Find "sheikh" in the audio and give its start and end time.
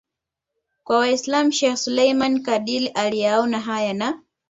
1.51-1.75